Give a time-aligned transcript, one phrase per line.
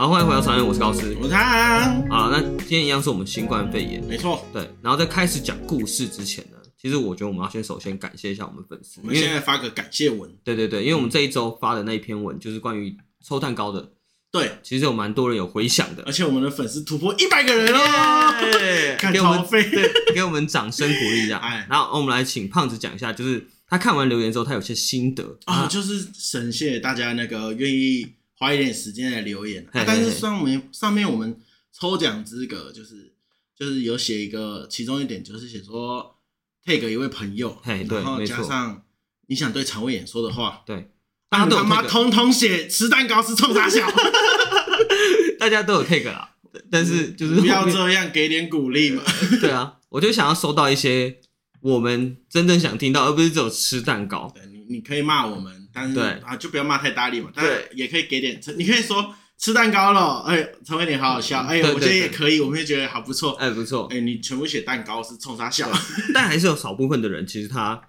[0.00, 1.80] 好，欢迎回到常人，我是高斯，我是他。
[2.08, 4.42] 好，那今天一样是我们新冠肺炎，没错。
[4.50, 10.34] 对，然后在开始讲故事之前呢，其实我觉得我们要先首先感谢一下我们粉丝，我们现在发个感谢文。
[10.42, 13.90] 对对对，因为我们这一周发的那一篇文就是关于抽蛋糕的，
[14.32, 21.36] 对，其实有蛮多人有回响的，而且我们的粉丝突破一百个人了，看给我们费，对，给我们掌声鼓励一下。
[21.44, 28.14] 哎，然后我们来请胖子讲一下，就是他看完留言之后，他有些心得啊，就是感谢大家那个愿意。
[28.40, 31.38] 花一点时间来留言，啊、但是上面上面我们
[31.78, 33.12] 抽奖资格就是
[33.54, 36.16] 就是有写一个，其中一点就是写说
[36.64, 38.82] take 一位朋友，嘿然后加上
[39.26, 40.90] 你想对肠胃炎说的话，对，
[41.28, 43.86] 大家都他妈通通写吃蛋糕是冲三小，
[45.38, 46.36] 大家都有 take 啦，
[46.70, 49.02] 但是就是不要这样，给点鼓励嘛。
[49.42, 51.18] 对啊，我就想要收到一些
[51.60, 54.32] 我们真正想听到，而不是只有吃蛋糕。
[54.34, 55.59] 对，你你可以骂我们。
[55.80, 57.30] 但是对啊，就不要骂太大力嘛。
[57.34, 65.70] 但也可以给点，你可以说吃蛋糕了，哎，陈伟点好好笑，哎，我觉得也可以，我们也觉得好不错，哎，不错，哎，你全部写蛋糕是冲他笑？
[66.12, 67.80] 但还是有少部分的人，其实他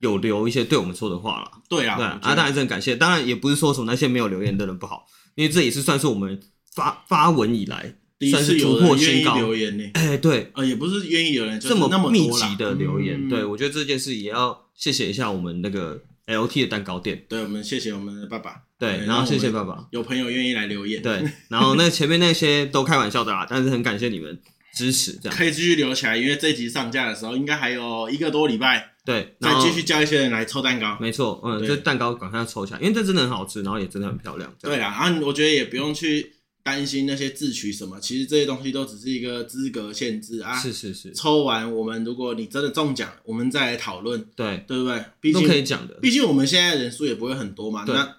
[0.00, 1.50] 有留一些对我们说的话了。
[1.70, 2.94] 对啊，对啊，当然是很感谢。
[2.94, 6.38] 当然也不是说什么那些没有留言的人不好，因为这也是算是我们
[6.74, 7.94] 发发文以来
[8.30, 9.90] 算是突破新高留言呢。
[9.94, 16.02] 哎，对，呃，也不是愿意有人这么密集的留言，对我觉得这件事也要谢谢一下我们那个。
[16.28, 24.38] L T 的蛋糕店，对，我们谢谢我们的爸爸，对，然后谢谢爸爸，有朋友愿意来留言，对，然后那前面那些都开玩笑的啦，但是很感谢你们
[24.74, 25.36] 支持，这样。
[25.36, 36.34] 可以继续留起来，因为这集上架的时候应该还有一个多礼拜，对，再继续叫一些人来抽蛋糕，没错，嗯，这蛋糕赶快要抽起来，因为这真的很好吃，然后也真的很漂亮，对啊，啊，我觉得也不用去。
[36.68, 40.54] 担心那些自取什么，其实这些东西都只是一个资格限制啊。
[40.58, 41.10] 是是是。
[41.14, 44.22] 抽完我们，如果你真的中奖，我们再来讨论。
[44.36, 45.02] 对，对不对？
[45.18, 45.94] 毕竟都可以讲的。
[46.02, 47.86] 毕竟我们现在人数也不会很多嘛。
[47.86, 47.94] 对。
[47.94, 48.16] 那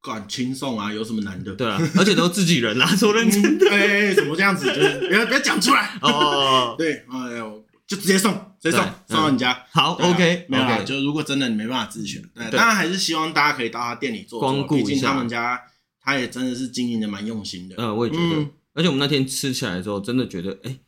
[0.00, 1.54] 管轻松啊，有什么难的？
[1.54, 3.70] 对啊，而且都自己人啦， 说认真的。
[3.70, 4.66] 哎，怎么这样子？
[4.66, 5.96] 就是不要不要讲出来。
[6.02, 6.74] 哦。
[6.76, 9.64] 对，哎呦，就直接送，直接送，送到你家。
[9.70, 10.84] 好，OK，没有。
[10.84, 15.60] 就如果真的你没办法自选，对，当然还是希望大家可以到他店里坐坐，光顾一下他们家。
[16.02, 20.80] 他也真的是经营的蛮用心的，嗯，我也觉得，嗯、而且我们那天吃起来之后，真的觉得，哎、欸，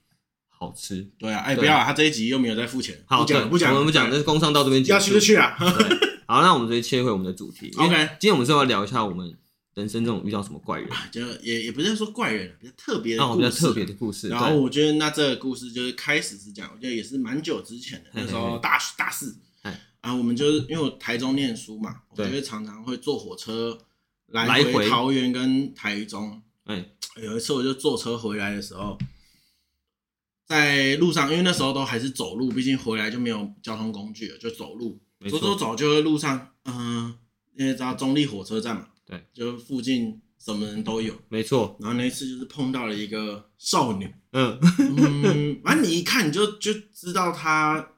[0.48, 1.08] 好吃。
[1.16, 5.56] 对啊，哎、欸，不要，啊他这一集又没有在付钱，好，不讲，不讲，我们不讲，这是工商到这边结束，要去就去啊。
[6.26, 7.70] 好，那我们直接切回我们的主题。
[7.78, 9.32] OK，今天我们是要聊一下我们
[9.74, 14.28] 人生中遇到什么怪人，就也也不是说怪人，比较特别的故事，哦、比较特别的故事。
[14.28, 23.78] 然后我觉得那这个故事就是开始是讲，我觉得也是蛮久之前的，那时候大大四，哎，啊，我们就是因为我台中念书嘛，我就常常会坐火车。
[24.28, 26.84] 来回桃园跟台中，哎，
[27.22, 28.98] 有一次我就坐车回来的时候，
[30.44, 37.16] 在路上，因为那时候都还是走路，毕竟回来就没有交通工具了，就走路，走走走，就会路上，嗯，
[37.56, 41.76] 因为知道中立火车站嘛，对，就附近什么人都有，没错。
[41.78, 44.58] 然后那一次就是碰到了一个少女，嗯。
[44.78, 47.92] 嗯，反正你一看你就就知道她，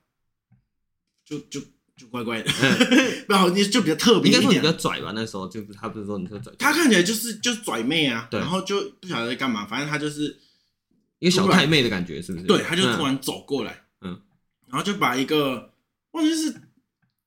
[1.25, 1.60] 就就。
[1.96, 2.52] 就怪怪的，
[3.28, 5.12] 然后你就比较特别应该说比较拽吧。
[5.14, 10.38] 那时候就他不是说你特拽，他看起来就是就是拽妹啊，然后就不晓得在干嘛，反正他就是
[11.20, 12.44] 一个小太妹的感觉，是不是？
[12.44, 14.20] 对，他就突然走过来，嗯，
[14.68, 15.72] 然后就把一个
[16.12, 16.54] 忘记是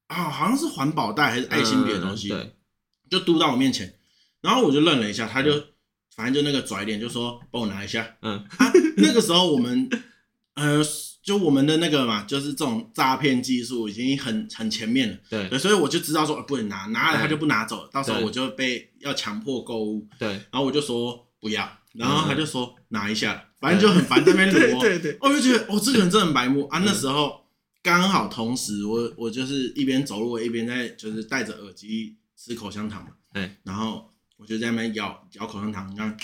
[0.07, 2.53] 啊，好像是环保袋还是爱心笔的东西，对，
[3.09, 3.95] 就嘟到我面前，
[4.41, 5.51] 然后我就愣了一下，他就
[6.15, 8.45] 反正就那个拽脸，就说帮我拿一下，嗯，
[8.97, 9.89] 那个时候我们
[10.59, 10.83] 呃。
[11.21, 26.79] 就我们的那个嘛，就是这种诈骗技术已经很很前面了，对，所以我就知道说不能拿，拿了他就不拿走，到时候我就被要强迫购物，对，然后我就说不要，然后他就说拿一下，反正就很烦，在那边撸，对对，我就觉得哦，这个人真的很白目啊。
[26.79, 27.45] 那时候
[27.83, 36.17] 刚好同时我我就是一边走路一边在就是戴着耳机吃口香糖嘛，对，然后我就在那边咬咬口香糖，然后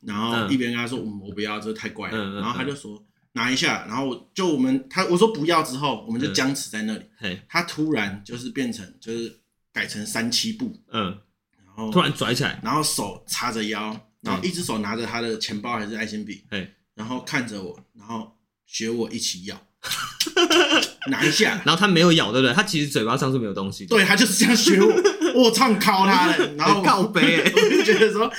[0.00, 3.04] 然后一边跟他说我不要，这太怪了，然后他就说。
[3.36, 7.04] 拿一下，然后就我们他我说不要之后，我们就僵持在那里。
[7.18, 9.40] 嘿，他突然就是变成就是
[9.72, 11.16] 改成三七步，嗯，
[11.64, 18.34] 然后突然拽起来，然后手叉着腰，然后一只手拿着他的钱包还是爱心笔，嘿，然后看着我，然后
[18.64, 19.60] 学我一起咬，
[21.06, 22.54] 拿一下， 然后他没有咬，对不对？
[22.54, 27.22] 他其实嘴巴上是没有东西，对，他就是这样学我，我唱靠他的， 然后告白，
[27.54, 28.30] 我就觉得说。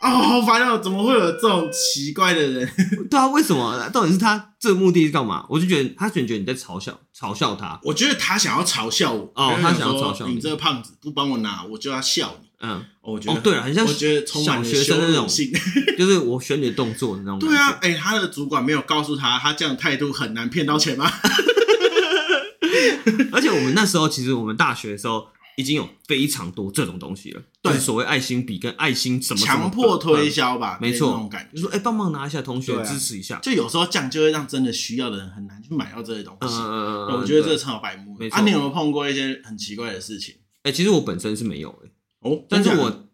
[0.00, 0.78] 啊，好烦哦！
[0.78, 2.70] 怎么会有这种奇怪的人？
[3.10, 3.90] 对啊，为什么？
[3.92, 5.44] 到底是他这个目的是干嘛？
[5.48, 7.76] 我就觉得他觉得你在嘲笑嘲笑他。
[7.82, 12.46] 我觉得他想要嘲笑我哦，他想要嘲笑你这个胖子不帮我拿，我就要笑你。
[12.60, 15.50] 嗯，我觉得哦，对了，很像我觉得小学生那种性，
[15.98, 17.40] 就是我选你的动作那种。
[17.40, 21.10] 对啊，哎，他的主管没有告诉他，他这样态度很难骗到钱吗？
[23.32, 25.26] 而且我们那时候其实我们大学的时候
[25.56, 33.40] 已经有非常多这种东西了，对，就是所谓爱心笔跟爱心什么强迫推销吧，没错，就说哎，帮忙拿一下，同学支持一下。
[33.40, 36.54] 就有时候这样就会让真的需要的人很难去买到这些东西。
[36.56, 38.16] 我觉得这个超白目。
[38.30, 40.36] 啊，你有没有碰过一些很奇怪的事情？
[40.62, 41.90] 哎，其实我本身是没有哎，
[42.20, 43.08] 哦，但是我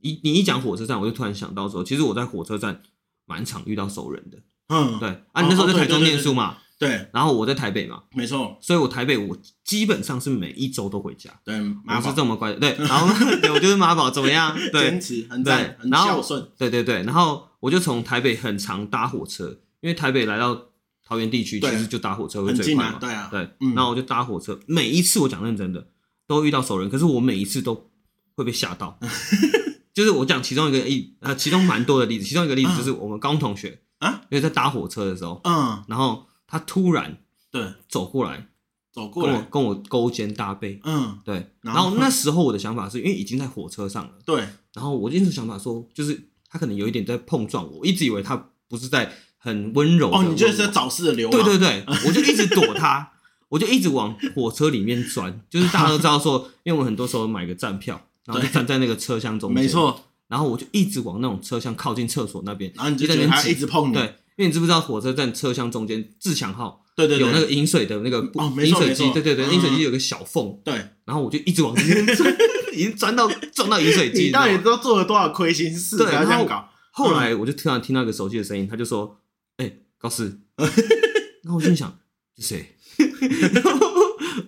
[0.00, 2.82] 一你一讲火车站，我就突然想到说，其实我在火车站
[3.24, 4.38] 蛮常遇到熟人的。
[4.68, 6.58] 嗯，对啊，你那时候在台中念书嘛。
[6.78, 11.28] 对，然后我在台北嘛，没错，所以我台北我基本上是每一周都回家。
[11.44, 11.54] 对，
[11.86, 12.58] 我是这么乖的。
[12.60, 13.08] 对，然后
[13.42, 14.56] 对我就是妈宝，怎么样？
[14.70, 16.48] 对，坚持很对，很孝顺。
[16.56, 20.56] 对对对，然后我就从台北很常搭火车，因为台北来到
[21.04, 22.98] 桃园地区，其实就搭火车会最快嘛。
[23.00, 23.40] 对啊，对，
[23.74, 25.88] 然后我就搭火车，每一次我讲认真的
[26.28, 27.90] 都遇到熟人，可是我每一次都
[28.36, 28.96] 会被吓到。
[29.92, 37.18] 就是我讲其中一个例，呃，其中蛮多的例子，其中一个例子就是我们高中同学啊，因为在搭火车的时候，嗯，然后他突然。
[37.50, 38.46] 对，走过来，
[38.92, 41.50] 走过来，跟我跟我勾肩搭背，嗯，对。
[41.62, 44.40] 然后那时候我的想法是因为已经在火车上了，对。
[44.74, 50.10] 然后我一直想法说，就是他可能有一点在碰撞我，一直以为他不是在很温柔。
[50.10, 51.42] 哦，你就是在找事的流氓。
[51.42, 53.12] 对对对，我就一直躲他，
[53.48, 55.40] 我就一直往火车里面钻。
[55.48, 60.04] 就是大家都知道说，因为我很多时候买个站票，然后就站在那个车厢中间，没错。
[60.28, 63.94] 然后我就一直往那种车厢靠近厕所那边，然后你就在那边，一直碰你。
[63.94, 66.84] 对，因为你知不知道火车站车厢中间自强号？
[66.94, 68.20] 对对，有那个饮水的那个
[68.64, 70.74] 饮水机，对对对，饮水机有个小缝，对，
[71.04, 72.36] 然后我就一直往里面钻，
[72.72, 74.26] 已经钻到撞到饮水机。
[74.26, 75.96] 你到底都做了多少亏心事？
[75.98, 76.48] 对，然后
[76.92, 79.20] 后来我就突然听到一个熟悉的声音，他就说
[79.58, 80.40] ：“哎，高斯。”
[81.42, 81.98] 然后我心想
[82.38, 82.76] ：“是谁？”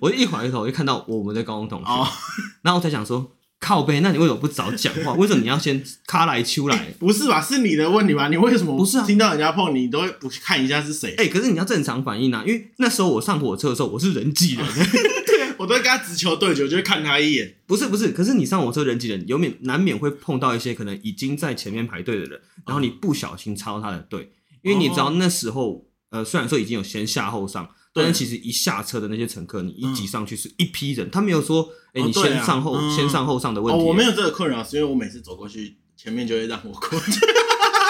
[0.01, 1.91] 我一回头，就看到我们的高中同学，
[2.63, 3.37] 然后我才想说。
[3.61, 5.13] 靠背，那你为什么不早讲话？
[5.13, 6.87] 为什么你要先卡来秋来？
[6.99, 7.43] 不是吧？
[7.43, 8.29] 是你的问题吧？
[8.29, 9.07] 你为什么不是啊？
[9.07, 11.15] 听到人家碰你，都会不去看一下是谁？
[11.19, 12.43] 哎，可是你要正常反应啊！
[12.47, 14.65] 因为那时候我上火车的时候，我是人挤人，
[15.27, 17.55] 对，我都会跟他直球对决，就会看他一眼。
[17.67, 24.33] 不是不是，可是你上火车人挤人，有免难免会碰到一些可能已经在前面排队的人，然后你不小心超他的队，
[24.63, 27.69] 因为你知道那时候，呃，虽然说已经有先下后上。
[27.93, 33.85] 但是其实一下车的那些乘客，你一挤上去是一批人，他没有说，哎，你先上后先上后上的问题。
[33.85, 37.21] 我没有这个困扰，是因为我每次走过去，前面就会让我过去。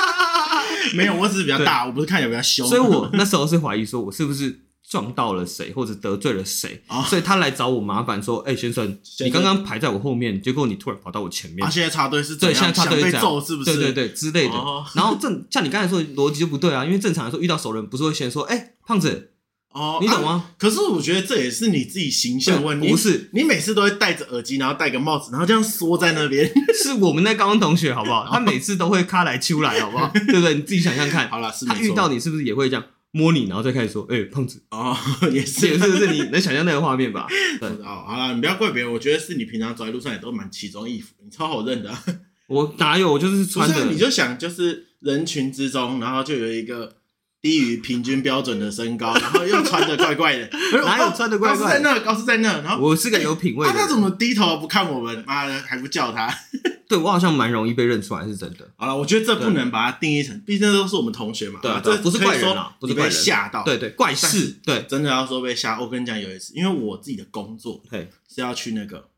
[0.97, 2.67] 没有，我只是比较大，我不是看起来比较凶。
[2.67, 11.63] 所以我那时候是怀疑说，我是不是撞到了谁，或者得罪了谁，所以他来找我麻烦，说，哎，先生，你刚刚排在我后面，结果你突然跑到我前面。
[11.63, 13.77] 他现在插队是对，现在插队被揍是不是？
[13.77, 14.55] 对对对，之类的。
[14.95, 19.30] 然后正像你刚才说的逻辑就不对啊，因为正常来说遇到熟人不是会先说，哎，胖子。
[19.73, 20.51] 哦，你懂吗、啊？
[20.59, 22.89] 可是我觉得这也是你自己形象问题。
[22.89, 26.53] 不是，你每次都会戴着耳机，然后戴个帽子，然后这样缩在那边。
[26.75, 28.27] 是我们那高中同学，好不好？
[28.33, 30.11] 他每次都会卡来出来，好不好？
[30.27, 30.55] 对不对？
[30.55, 31.29] 你自己想想看。
[31.31, 34.97] 好了，是他遇到你是不是也会这样摸你，然后再开始说：“哎、欸，胖子。”哦，
[35.31, 37.29] 也是，也是，是你能想象那个画面吧？
[37.61, 41.97] 对，哦，好了，你不要怪别人，我觉得是你平常走在路上也都蛮奇装异服，你超好认的。
[42.49, 43.13] 我哪有？
[43.13, 43.85] 我就是穿的。
[43.85, 46.97] 你就想，就是人群之中，然后就有一个。
[47.43, 50.49] 低于平均标准的身高， 然后又穿的怪怪的，
[50.85, 51.75] 哪有穿的怪怪？
[51.75, 53.73] 在那，高斯在那，然后我是个有品味的。
[53.73, 55.25] 他怎么低头不看我们？
[55.27, 56.29] 妈的，还不叫他？
[56.87, 58.69] 对，我好像蛮容易被认出来，是真的。
[58.77, 61.61] 好了，我觉得这不能把它定义成，毕竟都是我们同学嘛。
[61.63, 63.65] 对，这不是怪人啊，不是被吓到。
[63.65, 64.59] 对对，怪事。
[64.65, 65.81] 对，真的要说被吓。
[65.81, 69.09] 我跟你讲，有一次，因为我自己的工作，对，是要去那个，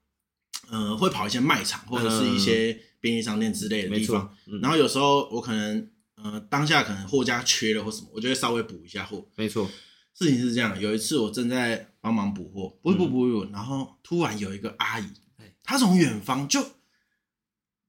[0.70, 5.88] 呃，会跑一些卖场或者是一些便利商店之类的地方，然后有时候我可能。
[6.22, 9.26] 呃，当下可能货架缺了或什么，我就会稍微补一下货。
[9.34, 9.68] 没错，
[10.14, 15.06] 事情是这样，有一次我正在帮忙补货，补补补补，然后突然有一个阿姨，
[15.62, 16.64] 她从远方就，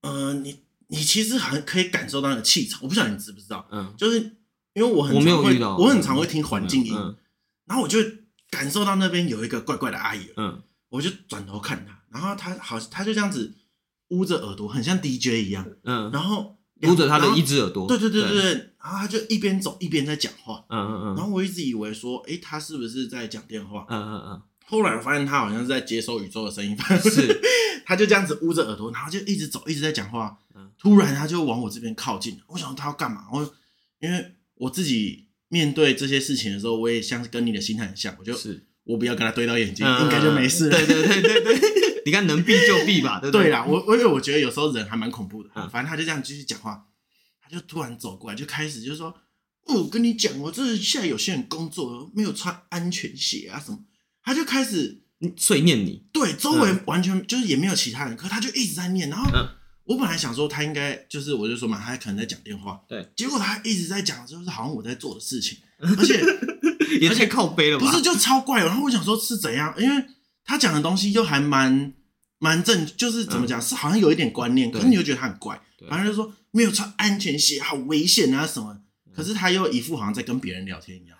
[0.02, 4.18] 呃，你你其实很可以感受到那个气场，我不晓得你知不知道，嗯，就是
[4.72, 6.94] 因为我很常会，我很常会听环境音，
[7.66, 7.98] 然后我就
[8.50, 13.54] 感受到那边有一个怪怪的阿姨，嗯，我就转头看她，然后她好像她就这样子
[14.08, 16.58] 捂着耳朵，很像 DJ 一样，嗯，然后。
[16.90, 18.42] 捂着他的一只耳朵，对对对对，
[18.82, 23.86] 然后他就一边走一边在讲话，嗯嗯嗯，然后我一直以为说，哎，他是不是在讲电话？
[23.88, 27.40] 嗯嗯嗯，后来我发现他好像是在接收宇宙的声音，是，
[27.86, 30.36] 他就这样子捂着耳朵，然后就一直走，一直在讲话，
[30.78, 33.26] 突然他就往我这边靠近，我想他要干嘛？
[33.32, 33.54] 我
[34.00, 38.66] 因为我自己面对这些事情的时候，我也像是跟你的心态很像，我就是。
[38.86, 41.58] 我不要跟他对到眼睛，应该就没事对对对对。
[42.04, 43.44] 你看能避就避吧， 对不对？
[43.44, 46.84] 对啦，我我因为我觉得有时候人还蛮恐怖的，嗯、反正他就这样继续讲话，
[47.42, 49.08] 他就突然走过来，就开始就是说，
[49.66, 53.78] 哦，我跟你讲，我这现在有些人工作没有穿安全鞋啊什么，
[54.22, 55.02] 他就开始
[55.36, 59.30] 碎念你，对，周围完全就是也没有其他人，可他就一直在念，然后
[59.84, 66.22] 我本来想说他应该就是我就说嘛，他可能在讲电话，对，结果他一直在讲，就是好像我在做的事情， 而且
[67.00, 70.04] 也太靠背了吧，不是就超怪，然后我想说是怎样，因为。
[70.44, 71.92] 他讲的东西又还蛮
[72.38, 78.78] 蛮正，就是怎么讲，是好像有一点观念，可是你又觉得他很怪，反正就说没有穿安全鞋，好危险啊什么。
[79.14, 81.16] 可是他又一副好像在跟别人聊天一样，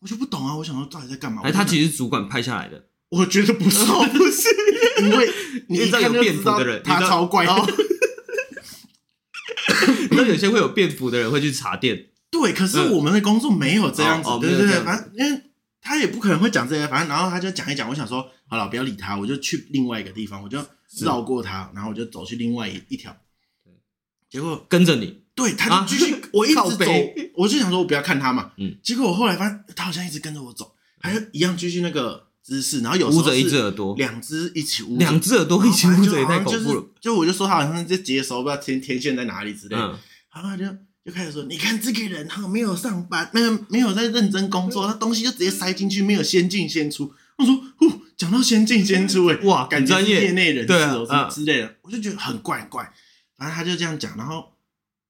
[0.00, 1.40] 我就不懂啊，我想说到底在干嘛？
[1.42, 4.48] 哎，他其实是主管派下来的，我觉得不是，不是，
[5.02, 5.30] 因为
[5.68, 7.46] 你知道有便服的人，他超怪。
[9.88, 15.42] 你知道有些会有便服的人会去查店，对，可是我们的工作没有这样子，对对对，反正因为
[15.88, 20.62] 他也不可能会讲这些，反正然后他就讲一讲，我想说好了，不要理他，我就去另外一个地方，我就
[21.00, 23.16] 绕过他，然后我就走去另外一一条，
[24.28, 26.84] 结果跟着你，对，他就继续，我一直走，
[27.36, 39.98] 我就想说我不要看他嘛，嗯，结果我后来发现他好像一直跟着我走，还一样继续那个姿势，然后有捂着一只耳朵，两只一起捂，两只耳朵一起捂着也太恐怖了，就我就说他好像在接收，不知道天天线在哪里之类的，
[40.34, 40.66] 然后他就。
[41.08, 47.10] 就开始说，你看这个人哈，没有上班，没有没有在认真工作，他东西就直接塞进去，没有先进先出。
[47.38, 52.92] 我说，呼，讲到先进先出，哎，哇，感觉业内人士哦，什么之类的，我就觉得很怪怪。
[53.38, 54.52] 反正他就这样讲，然后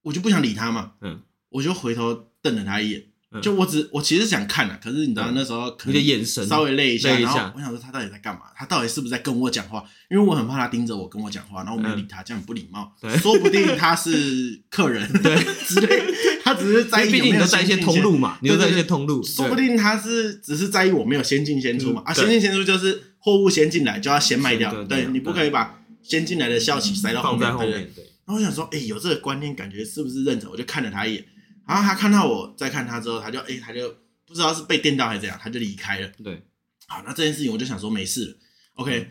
[0.02, 3.02] 我就不想理他嘛，嗯，我就回头瞪了他一眼。
[3.42, 8.40] 就我只我其实想看啊，可是你知道那时候可能眼神稍微累一下，然后我想说他到底在干嘛？
[8.56, 9.84] 他到底是不是在跟我讲话？
[10.10, 12.90] 因为我很怕他盯着我跟我讲话，然后我没有理他，这样不礼貌。
[13.18, 16.02] 说不定他是客人， 对之类，
[16.42, 17.12] 他只是在意。
[17.12, 19.22] 毕竟你都在一些通路嘛，你都在一些通路。
[19.22, 22.02] 说不定他是只是在意我没有先进先出嘛。
[22.06, 27.54] 啊，先进先出就是货物先进来就要先卖掉，对，你不可以把先进来的消息塞到后面。
[27.58, 28.04] 对对。
[28.24, 30.48] 然后我想说，哎，有这个观念，感觉是不是认真？
[30.50, 31.24] 我就看了他一眼。
[31.68, 33.94] 然后他看到我在看他之后，他就哎，他就
[34.26, 36.08] 不知道是被电到还是怎样，他就离开了。
[36.24, 36.42] 对，
[36.86, 38.36] 好，那这件事情我就想说没事了
[38.76, 39.10] ，OK。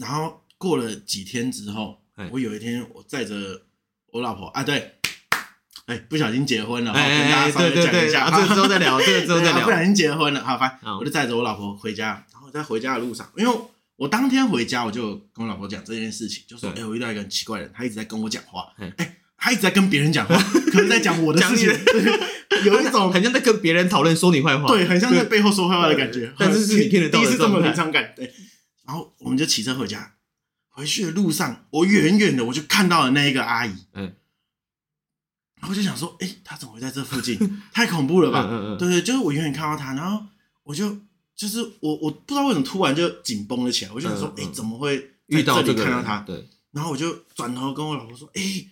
[0.00, 3.62] 然后过了几天之后，我有一天我载着
[4.08, 4.96] 我老婆啊，对，
[5.86, 13.58] 哎，不小心结婚了，跟大家稍微讲一下，这个之后再聊，这个之后再 聊，不小心结婚了，好，反正我就载着我老婆回家，然后在回家的路上，因为
[13.94, 19.16] 我当天回家我就跟我老婆讲这件事情，就说哎，我遇到一个很奇怪的人，他一直在跟我讲话，哎。
[19.40, 20.36] 他一直在跟别人讲话，
[20.70, 21.66] 可能在讲我的事情，
[22.66, 26.30] 有一种 很像在跟别人讨论说你坏话，对，很像在背后说坏话的感觉。
[26.38, 28.30] 但是是你听得到的，第一次这么临场感，对。
[28.86, 30.14] 然后我们就骑车回家，
[30.68, 34.12] 回去的路上，我远远的我就看到了那一个阿姨，嗯，
[35.60, 37.38] 然后就想说，哎，她怎么会在这附近？
[37.72, 38.46] 太恐怖了吧？
[38.50, 40.26] 嗯嗯，对对，就是我远远看到她，然后
[40.64, 40.98] 我就
[41.34, 46.18] 就是我我不知道为什么突然就紧绷了起来，我就想说，哎，怎么会遇到这里看到她？
[46.26, 48.66] 对，然后我就转头跟我老婆说，哎。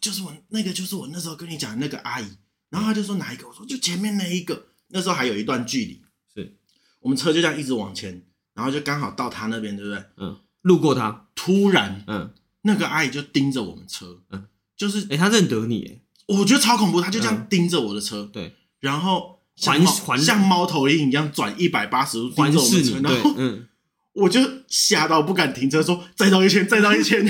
[0.00, 2.26] 就是我那个，就是我那时候跟你讲的那个阿姨，
[2.70, 3.48] 然后他就说哪一个？
[3.48, 4.66] 我说就前面那一个。
[4.88, 6.00] 那时候还有一段距离，
[6.32, 6.56] 是
[7.00, 8.22] 我们车就这样一直往前，
[8.54, 10.04] 然后就刚好到他那边，对不对？
[10.18, 10.38] 嗯。
[10.62, 12.30] 路过他，突然，嗯，
[12.62, 14.46] 那个阿姨就盯着我们车，嗯，
[14.76, 16.00] 就是，哎，他认得你，哎，
[16.38, 23.68] 我觉得超恐怖，他就这样盯着我的车，对，然后环环像猫头鹰一样转一百八十度盯着我们车，然后，嗯，
[24.14, 27.26] 我就吓到不敢停车，说再绕一圈，再绕一圈。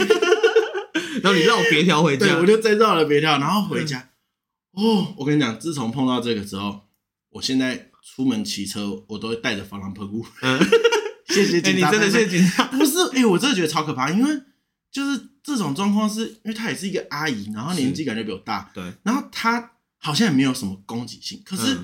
[1.24, 4.10] 然后你绕别条回家，对，我就再绕了别条，然后回家。
[4.72, 6.82] 哦，我跟你讲，自从碰到这个之后，
[7.30, 10.26] 我现在出门骑车，我都会带着防狼喷雾。
[10.42, 10.60] 嗯，
[11.28, 12.64] 谢谢警察，你真的谢谢警察。
[12.64, 14.42] 不是，哎，我真的觉得超可怕，因为
[14.92, 21.78] 就是这种状况，是因为她也是一个阿姨，然后年纪感觉比我大，对，然后她好像也没有什么攻击性，可是。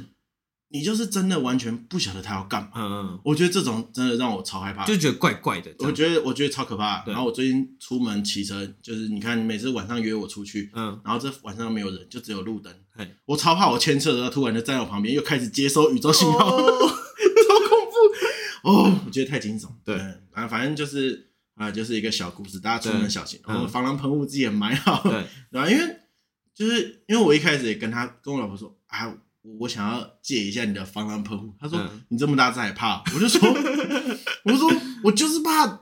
[0.72, 5.74] 你就是真的完全不晓得他要干嘛，嗯嗯，我觉得这种真的让我超害怕，就觉得怪怪的。
[5.80, 7.04] 我觉得我觉得超可怕。
[7.06, 12.72] 然后我最近出门骑车，就是你看每次晚上约我出去，嗯，然后这晚上没有人，就只有路灯，
[13.24, 16.70] 我超怕我牵车的时候突然就站在我旁边，又开始接收宇宙信号， 超恐
[18.62, 19.00] 怖哦！
[19.06, 19.66] 我觉得太惊悚。
[19.84, 19.96] 对，
[20.30, 23.40] 啊，反正就是啊，就是一个小故事，大家出门小心。
[23.44, 25.96] 然后防狼喷雾自己也买好，对， 然后因为
[26.54, 29.12] 就是因为我一开始也跟他跟我老婆说啊。
[29.59, 33.02] 我想要借一下你的防狼喷雾，他说、嗯、你这么大只还怕？
[33.14, 33.40] 我就说，
[34.44, 34.70] 我就说
[35.02, 35.80] 我就是怕，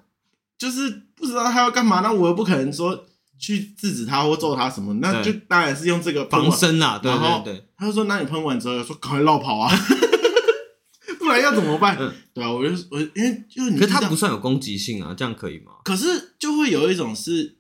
[0.57, 3.05] 就是不知道他要干嘛，那我又不可能说
[3.37, 7.01] 去制止他或揍他什么，那就当然是用这个防身啦。
[7.03, 9.69] 对对对，对，他就说，那你喷完之后说赶快绕跑啊，
[11.19, 11.97] 不然要怎么办？
[11.99, 15.73] 嗯、对啊，我就我因为就是你，可是他不算有攻击性啊，这样可以吗？
[15.83, 17.59] 可是就会有一种是，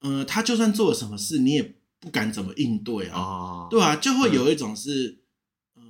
[0.00, 5.08] 呃，他就算做了什么事，你也不敢怎么应对啊，哦、对啊，就会有一种是。
[5.08, 5.16] 嗯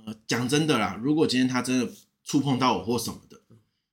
[0.05, 1.89] 呃，讲真的啦，如果今天他真的
[2.23, 3.39] 触碰到我或什么的，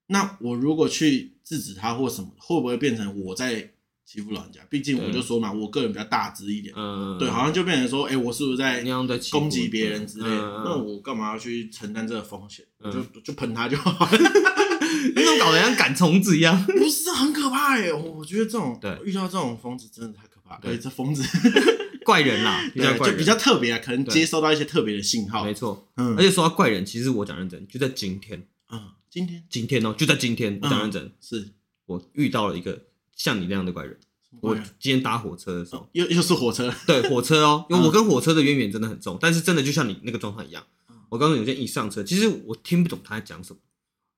[0.06, 3.70] 那我如果去制止他或什么，会不会变成我在
[4.04, 4.60] 欺负老人家？
[4.70, 8.82] 毕竟我就说嘛，我个人比较大只一点，嗯，对，好像就变成说，哎，我是不是在
[9.30, 10.62] 攻击别人之类的？
[10.64, 12.64] 那我干嘛要去承担这个风险？
[12.90, 14.10] 就就喷他就好了，
[15.14, 17.92] 那种搞得像赶虫子一样，不是很可怕耶？
[17.92, 21.22] 我觉得这种对遇到这种疯子真的太可怕了，对，这疯子。
[22.08, 25.44] 怪人啦，比较怪，就比较特别啊，可能接收到一些特别的信号。
[25.44, 31.50] 没错，嗯，而且说到怪人，其实我讲认真，就在今天，嗯，今天，今天哦，就在今天，我讲认真，是。
[31.84, 32.80] 我遇到了一个
[33.14, 33.94] 像你那样的怪人。
[34.40, 40.64] 我今天搭火车的时候，又又是火车，对火车哦， 因为我跟火车的渊源真的很重，但是真的就像你那个状态一样。
[41.10, 43.60] 我刚刚有天一上车，其实我听不懂他在讲什么，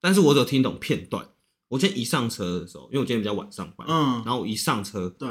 [0.01, 1.27] 但是我只有听懂片段。
[1.69, 5.29] 我今天一上车的时候，因为我今天比较晚上班，嗯，然后我一上车，对，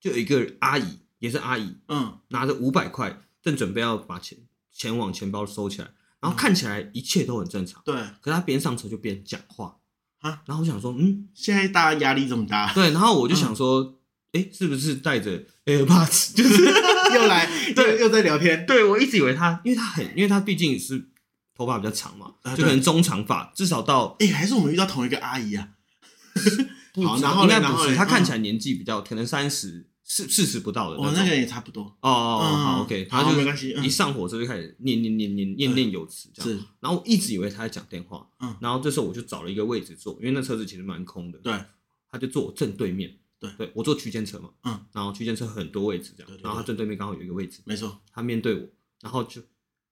[0.00, 4.38] 就有一个阿姨，也是阿姨，嗯，拿着五百块，正准备要把钱
[4.72, 5.88] 钱往钱包收起来，
[6.20, 9.76] 然后看起来一切都很正常，对，可是他边上车就边讲话，
[10.20, 13.94] 啊，然后我想说，嗯，现在大家压力这么大，对，然后我就想说。
[14.32, 16.34] 哎，是不是带着 AirPods？
[16.34, 16.62] 就是
[17.16, 18.66] 又来， 对，又在聊天。
[18.66, 21.08] 对，我一直以为他，因为他很，因为他毕竟是
[21.56, 25.70] 头发比较长嘛，就可能中长发，至少到哎，还是我们遇到同一个阿姨啊？
[27.02, 30.98] 好，然后应该不是，他看起来年纪比较，可能三十四四十不到的。
[30.98, 31.84] 我那个也差不多。
[32.00, 33.70] 哦哦，好，OK，他就没关系。
[33.84, 36.50] 一上火车就开始念念念念念念有词，这样。
[36.50, 36.64] 是。
[36.80, 38.56] 然后我一直以为他在讲电话，嗯。
[38.60, 41.38] 然后这时候我就找了一个位置坐，因为那车子其实蛮空的。
[41.38, 41.52] 对。
[42.10, 43.16] 他就坐我正对面。
[43.40, 48.66] 对对，我坐区间车嘛，嗯，然后区间车很多位置这样，然后他正对面刚好有一个位置，没错，他面对我，
[49.00, 49.40] 然后就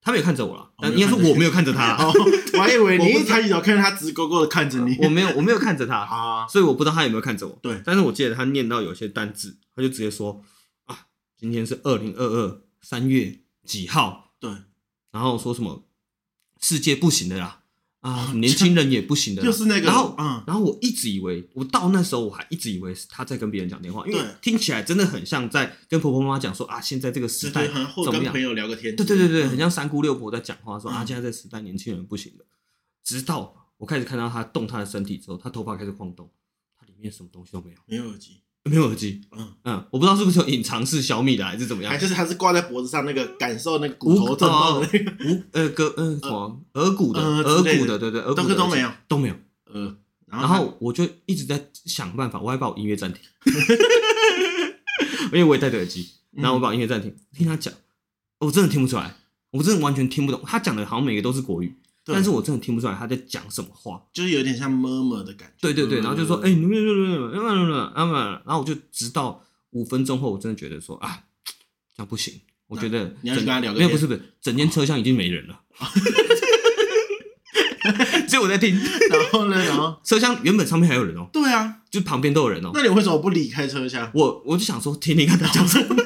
[0.07, 1.99] 他没有看着我了，但应该是我没有看着他，
[2.55, 10.45] 我还以为你一抬起头看着他直勾勾的看着你，我没有我没有看着他 啊，所以我不知道他有没有看着我，对，但是我记得他念到有些单字，他就直接说
[10.85, 14.49] 啊，今天是二零二二三月几号，对，
[15.11, 15.83] 然后说什么
[16.61, 17.63] 世界不行的啦。
[18.07, 19.87] 啊，年轻人也不行的，就是那个。
[19.87, 28.13] 然后，嗯，然后我一直以为，我到那时候我还一直以为是他在跟别人讲电话，因为听起来真的很像在跟婆婆妈妈讲说啊，现在这个时代怎么样？
[28.13, 28.95] 跟朋友聊个天。
[28.95, 32.45] 对对对对，很像三姑六婆在讲话，说啊，现在这个时代年轻人不行了。
[33.03, 36.31] 直到我开始看到他动他的身体之后，他头发开始晃动，
[36.79, 38.41] 他里面什么东西都没有，没有耳机。
[38.69, 39.49] 没有耳机，嗯。
[39.65, 45.13] 嗯，我不知道是不是有隐藏式小米的还是怎么样，还就是它是挂在脖子上那个感受那个骨头震动的那个。
[45.25, 48.91] 无呃个嗯什么额骨的额骨的对对，耳骨都没有。
[49.09, 49.35] 都没有，
[49.73, 49.97] 呃，
[50.27, 53.23] 然后我就一直在想办法，我还把我音乐暂停，
[55.33, 57.73] 因为我也戴着耳机，然后我把音乐暂停，听他讲，
[58.41, 59.17] 我真的听不出来，
[59.53, 61.75] 我真的完全听不懂，他讲的好像每个都是国语。
[62.15, 65.55] 但是我真的听不出来他在讲什么话，就是有点像 murmur 的感觉。
[65.61, 66.71] 对对对，然后就说，哎，你们
[67.93, 71.25] 然后我就直到五分钟后，我真的觉得说啊，
[71.97, 75.61] 这样不行，我觉得你要跟他聊，没有不是不是，整间车厢已经没人了，
[78.29, 78.79] 所以我在听。
[79.11, 81.29] 然后呢，然后车厢原本上面还有人哦。
[81.33, 82.71] 对啊，就旁边都有人哦。
[82.73, 84.09] 那你为什么不离开车厢？
[84.15, 85.97] 我我就想说，听听看他讲什么。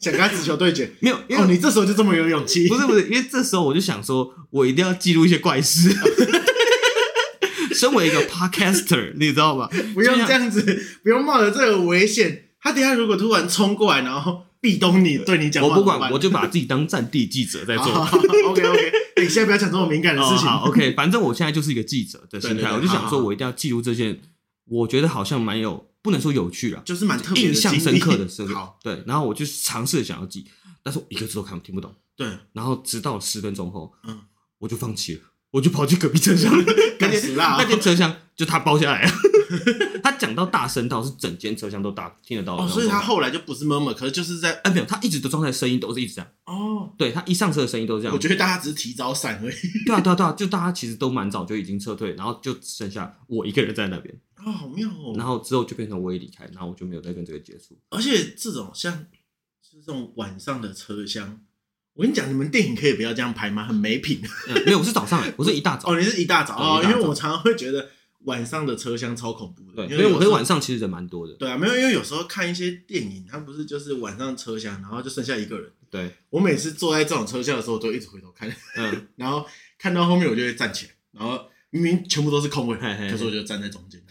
[0.00, 2.68] 想跟他直球对决，没有，因为、哦、你这时候就这么有勇气。
[2.68, 5.90] 不是不是，因为这时候我就想说，我一定要记录一些怪事。
[7.74, 9.68] 身为一个 podcaster，你知道吗？
[9.94, 10.62] 不用这样子，
[11.02, 12.46] 不用冒着这个危险。
[12.60, 17.86] 他等下如果突然冲过来，然后壁咚你，对你讲，我不管，我就把自己当战地记者在做。
[18.48, 20.48] OK OK，你现在不要讲这么敏感的事情。
[20.48, 24.20] 哦、OK，反正我现在就是一个记者的心态，我就想说，我一定要记录这件，
[24.68, 25.87] 我觉得好像蛮有。
[26.02, 28.46] 不能说有趣了，就是蛮特别、印象深刻的事。
[28.46, 30.46] 好，对，然后我就尝试想要记，
[30.82, 31.94] 但是我一个字都看听不懂。
[32.16, 34.20] 对，然后直到十分钟后，嗯，
[34.58, 36.52] 我就放弃了，我就跑去隔壁车厢，
[36.98, 37.56] 赶紧啦！
[37.58, 39.12] 那间车厢就他包下来了。
[40.02, 42.54] 他讲到大声到是整间车厢都大听得到。
[42.56, 46.30] 哦，所以他后来就不是 murmur，可是就是在哎没有，他一直都状态声音都是一直这样。
[46.44, 48.14] 哦，对他一上车的声音都是这样。
[48.14, 49.56] 我觉得大家只是提早散而已。
[49.86, 54.14] 对啊对啊对啊，就大家其实都蛮早就已经撤退，然后就只剩下我一个人在那边。
[54.44, 55.14] 哦，好妙哦！
[55.16, 57.76] 然后之后就变成我也离开，然后我就没有再跟这个接触。
[57.88, 58.92] 而且这种像，
[59.62, 61.40] 就是这种晚上的车厢，
[61.98, 63.66] 我跟你讲，你们电影可以不要这样拍吗？
[63.66, 64.22] 很没品。
[64.46, 65.90] 嗯、没有，我是早上， 我是一大早。
[65.90, 69.84] 哦，你是一大早哦，因为我常常会觉得晚上的车厢超恐怖的。
[69.84, 71.34] 对，因为我觉得晚上其实人蛮多的。
[71.34, 75.68] 对啊，没有，因为有时候看一些电影，它不是就是晚上车厢，然后就剩下一个人。
[75.90, 79.44] 对，我每次坐在这种车厢的时候，我都一直回头看，嗯， 然后
[79.76, 81.46] 看到后面我就会站起来，然后。
[81.70, 84.00] 明明全部都是空位，嘿嘿可是我就站在中间，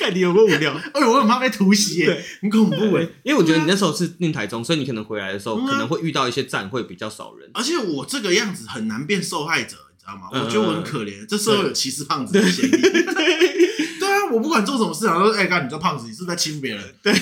[0.00, 0.72] 看你有没有无聊。
[0.94, 2.06] 哎呦，我很怕被突袭，
[2.40, 3.06] 很恐怖哎。
[3.22, 7.48] 因为我觉得你那时候是念台中，所以你可能回来的时候可能会遇到一些站会比较少人。
[7.54, 10.28] 而且我这个样子很难变受害者，你知道吗？
[10.32, 12.70] 我觉得我很可怜，这时候有歧视胖子的嫌疑。
[14.00, 16.82] 对啊，我不管做什么事啊，都说哎干，你这胖子，你是不是在欺负别人？
[17.02, 17.12] 对，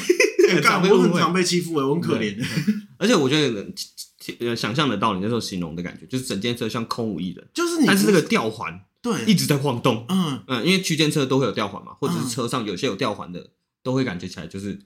[0.60, 2.36] 干我很常被欺负哎，我很可怜。
[2.96, 3.66] 而且我觉得
[4.40, 8.80] 能想象得到你那时候形容的感觉，就是整间车像空无一人，就是你，但是那个吊环。
[9.00, 10.04] 对，一直在晃动。
[10.08, 13.50] 嗯嗯，因为区间车都会有吊环嘛，或者是车上有些有吊环的，嗯、
[13.82, 14.78] 都会感觉起来就是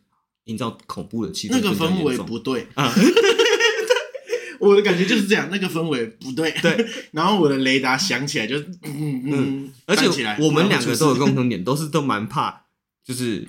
[0.45, 1.53] 营造恐怖的气氛。
[1.53, 2.93] 那个氛围不对啊！
[4.61, 6.53] 我的感觉就是这样，那个氛围不对。
[6.61, 10.07] 对，然后我的雷达响起来就嗯嗯，嗯而且
[10.39, 12.67] 我们两个都有共同点，都是都蛮怕，
[13.05, 13.49] 就是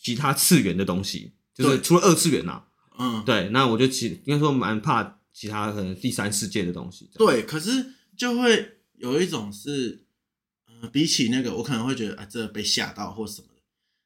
[0.00, 2.62] 其他次元的东西，就是除了二次元呐。
[2.98, 7.10] 嗯，对，那我就其应该说蛮怕其他可能第三世界的东西。
[7.18, 8.76] 对，可是就会。
[9.00, 10.04] 有一种是，
[10.66, 13.62] 呃，比起那个，我可能会觉得啊，这个、被吓到或什么的。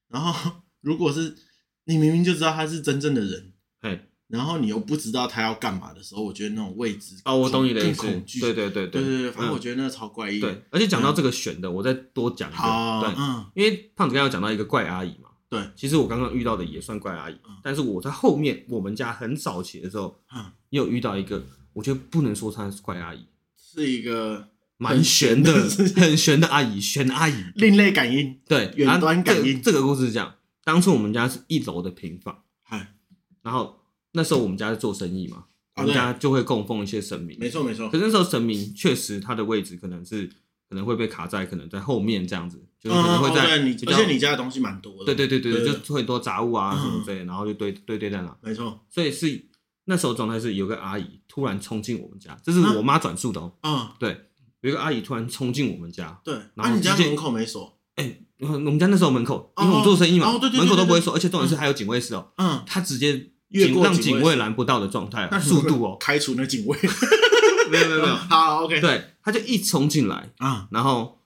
[0.08, 1.36] 然后 如果是
[1.84, 9.02] 你明明就知道他是真正的人，嘿，然后你又不知道他要干嘛的时候，我觉得那种未知哦，我懂你的意思，恐惧，对对对对。
[9.02, 10.38] 对对，反正我觉得那个超怪异。
[10.38, 23.26] 对，而且讲到这个选的，我再多讲一个，对，嗯，因为胖子刚刚讲到一个怪阿姨嘛，对，其实我刚刚遇到的也算怪阿姨，但是我在后面我们家很早期的时候，嗯，也有遇到一个，我觉得不能说她是怪阿姨，
[23.56, 24.48] 是一个。
[24.76, 25.52] 蛮玄的，
[25.96, 29.62] 很玄的阿姨，玄阿姨，另类感应，对，远端感应。
[29.62, 30.34] 这个故事是这样，
[30.64, 32.42] 当初我们家是一楼的平房，
[33.42, 33.80] 然后
[34.12, 35.44] 那时候我们家是做生意嘛，
[35.76, 37.88] 我们家就会供奉一些神明，没错没错。
[37.88, 40.26] 可是那时候神明确实他的位置可能是
[40.68, 43.42] 可能会被卡在可能在后面这样子，就是可能会在，
[43.86, 48.80] 而且你家的东西蛮多的，对对对对，就会多杂物啊什么之类，然后就堆堆堆在那，没错。
[48.88, 49.44] 所以是
[49.84, 54.30] 那时候状态是有个阿姨突然冲进我们家，这是我妈转述的哦，嗯，对。
[54.64, 66.78] 有一个阿姨突然冲进我们家，对，然后你家门口没锁，哎，我们家那时候门口，因为我们做生意嘛，门口都不会锁，而且重点是还有警卫室哦，嗯，他直接越过让警卫拦不到的状态，速度哦，开除那警卫，
[67.70, 71.20] 没有没有没有， 好 OK，对，他就一冲进来啊，然后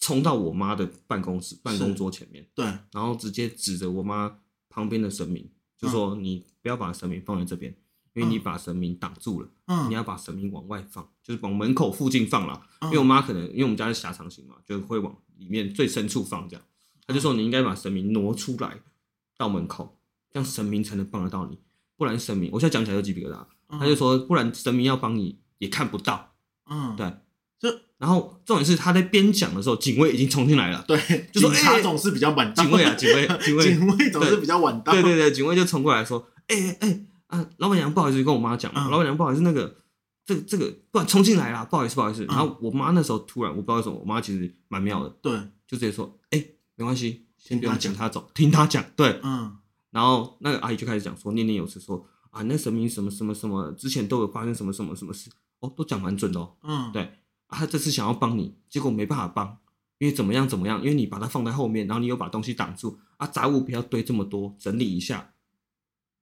[0.00, 4.38] 冲到我妈的办公室办公桌前面，对，然后直接指着我妈
[4.70, 5.46] 旁边的神明，
[5.78, 7.76] 就说你不要把神明放在这边。
[8.18, 12.60] 因为你把神明挡住了，嗯，你要把神明往外放，就是往门口附近放了。
[12.82, 16.64] 因为我妈可能，因为我们家是狭长型嘛，就会往里面最深处放这样。
[17.06, 18.80] 她就说你应该把神明挪出来
[19.36, 19.98] 到门口，
[20.32, 21.58] 这样神明才能帮得到你，
[21.96, 23.46] 不然神明，我现在讲起来就鸡皮疙瘩。
[23.78, 26.34] 她就说，不然神明要帮你也看不到。
[26.70, 27.06] 嗯，对，
[27.60, 30.84] 就然后重点是他在边讲的时候，警卫已经冲进来了。
[30.88, 30.98] 对，
[31.32, 32.62] 就说他总是比较晚到。
[32.62, 34.92] 警卫啊，警卫，警卫， 警卫总是比较晚到。
[34.92, 37.04] 对对对，警卫就冲过来说，哎哎。
[37.28, 39.76] 啊，老板娘不好意思，跟我妈讲，嗯、老板娘不好意思，那个，
[40.26, 42.24] 这个、这个，不然冲进来啦，不好意思，不好意思。
[42.24, 45.32] 嗯、然后我妈那时候突然，我不知道为什么，我妈其实蛮妙的，对，
[45.66, 49.56] 就直接说，哎、欸，没关系，先不用讲他走，听他讲，对，嗯。
[49.90, 57.02] 然后那个阿姨就开始讲说，念念有词说，啊，那神明什么什么什么，之前都有发生什么什么什么事，哦，都讲蛮准的哦，嗯，对。
[57.46, 59.56] 啊，他这次想要帮你，结果没办法帮，
[59.96, 65.32] 因为怎么样怎么样，因为你把它放在后面，然后你又把东西挡住，啊，杂物不要堆这么多，整理一下，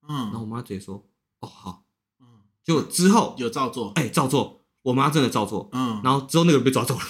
[0.08, 0.16] 嗯。
[0.16, 1.06] 然后我妈直接说。
[1.40, 1.84] 哦好，
[2.18, 2.26] 嗯，
[2.64, 7.02] 就之后有照做，哎，照做，我妈真的照做，嗯，然后之后那个人被抓走了，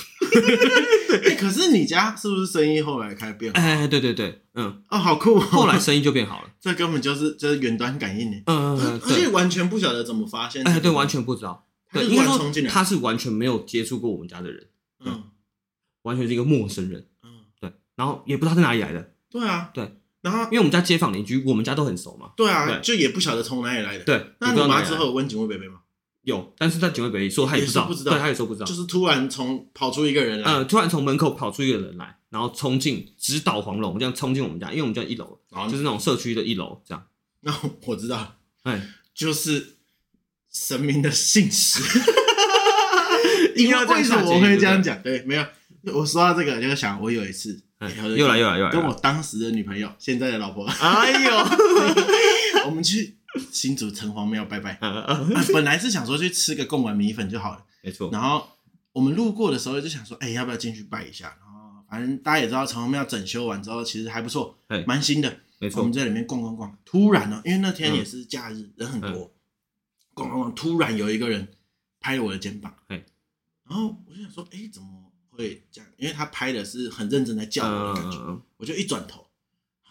[1.24, 3.60] 哎，可是你家是不是生意后来开始变好？
[3.60, 14.66] 哎，对对对，嗯，哦，好酷，后来生意就变好了， 这根本就是就是远端感应呢，嗯嗯，而且完全不晓得怎么发现，哎，对，完全不知道，对，因为说他是完全没有接触过我们家的人，
[15.04, 15.22] 嗯，
[16.02, 20.00] 完全是一个陌生人，嗯，对，然后也不知道他是哪里来的，对啊，对。
[20.26, 22.32] 然后，因为我们家街坊邻居，我们家都很熟嘛。
[22.36, 24.02] 对啊，就也不晓得从哪里来的。
[24.02, 25.82] 对，那你妈之后有问警卫伯伯吗？
[26.22, 28.66] 有，但是在警卫伯伯说他也不知道，不知道，对，他也说不知道。
[28.66, 35.38] 就是突然从跑出一个人来，呃，突然从门口跑出一个人来，然后冲进直捣黄龙，这样冲进我们家，因为我们家一楼，
[35.70, 37.06] 就是那种社区的一楼，这样。
[37.42, 38.34] 那我知道，
[38.64, 38.84] 哎，
[39.14, 39.76] 就是
[40.52, 41.80] 神明的信使。
[43.54, 45.00] 因为为什么我会这样讲？
[45.04, 45.46] 对，没有，
[45.94, 47.62] 我说到这个，就想我有一次。
[48.16, 48.70] 又来又来又来！
[48.70, 51.30] 跟我当时的女朋友，现在的老婆， 哎呦，
[52.66, 53.16] 我们去
[53.50, 54.78] 新竹城隍庙拜拜。
[55.52, 58.10] 本来是想说去吃个贡丸米粉就好了，没错。
[58.10, 58.48] 然后
[58.92, 61.36] 我们路过的时候就想说，哎，要不要进去拜一下？
[61.40, 65.40] 然后反正大家也知道，城隍庙整修完之后其实还不错，蛮新的。
[65.58, 65.80] 没错。
[65.80, 69.32] 我们在里面逛逛逛，突然呢，因为那天也是假日，人很多，
[70.14, 71.48] 逛逛逛，突然有一个人
[72.00, 72.74] 拍了我的肩膀，
[73.68, 75.05] 然后我就想说，哎，怎么？
[75.36, 79.26] 会这样，因为他拍的是很认真在叫我的感觉，嗯、我就一转头，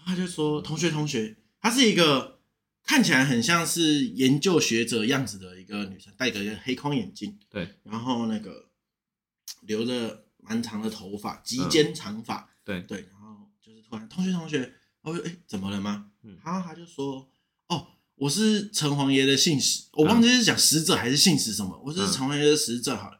[0.05, 2.39] 他就说：“同学，同学，她是一个
[2.83, 8.69] 看起来很像是研究学者样子的一个女生，戴着一个黑框眼镜，对，然后那个
[9.61, 12.81] 留着蛮长的头发，及肩长发，嗯、对。
[12.81, 16.11] 对，然后就是突然，同学，同学，我说：哎，怎么了吗？
[16.23, 17.27] 嗯，然后他就说：
[17.67, 23.19] 哦，我是城隍爷的信使，我忘记是讲使者还是信使什么，我是城隍爷的使者，好了。”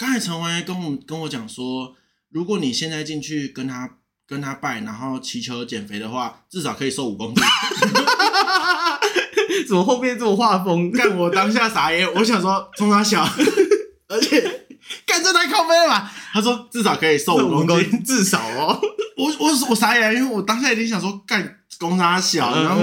[0.00, 1.94] 刚才城隍爷跟我跟我讲说，
[2.30, 7.44] 如果你现在进去跟他跟他拜，然后祈求减肥的话，至少可以瘦五公斤。
[9.68, 10.90] 怎么后面这种画风？
[10.90, 13.22] 干我当下傻眼，我想说冲他小，
[14.08, 14.40] 而且
[15.04, 16.10] 干这太靠背了吧？
[16.32, 18.80] 他说至少可以瘦五公斤， 至少哦。
[19.18, 22.82] 我我我傻眼，因为我当下已经想说干攻他小，然后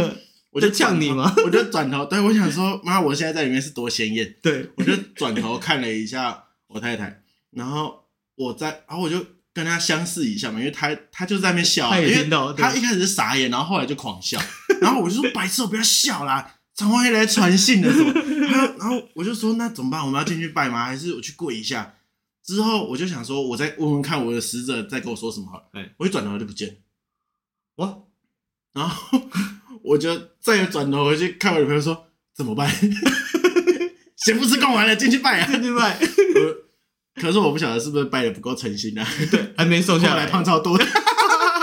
[0.51, 6.43] 我就呛你嘛，我就转头，对我想说妈，我现在在里面是多鲜艳，对我就转头看了一下。
[6.67, 12.27] 我太太，然后我在，然后我就跟她相视一下嘛，因为她她就在那边笑，因为
[12.57, 14.39] 他一开始是傻眼，然后后来就狂笑，
[14.81, 20.05] 然后我就说白痴，我不要笑啦，城隍爷来传信的然后我就说那怎么办？
[20.05, 20.85] 我们要进去拜吗？
[20.85, 21.95] 还是我去跪一下？
[22.43, 25.63] 之后我就想说，我再问问看我的使者在跟我说什么好了。
[25.73, 26.77] 哎，我一转头就不见！
[28.73, 29.19] 然后
[29.83, 32.71] 我就再转头回去看我女朋友说怎么办？
[34.27, 35.97] 闲不吃贡丸了，进去拜啊，进去拜。
[37.15, 39.07] 可是我不晓得是不是拜的不够诚心啊？
[39.31, 40.77] 对，还没瘦下来，胖超多。